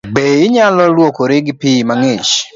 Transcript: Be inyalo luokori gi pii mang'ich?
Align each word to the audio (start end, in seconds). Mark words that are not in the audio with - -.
Be 0.13 0.23
inyalo 0.45 0.83
luokori 0.95 1.37
gi 1.45 1.53
pii 1.61 1.85
mang'ich? 1.87 2.33